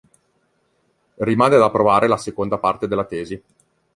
Rimane 1.17 1.57
da 1.59 1.69
provare 1.69 2.07
la 2.07 2.17
seconda 2.17 2.57
parte 2.57 2.87
della 2.87 3.03
tesi. 3.05 3.43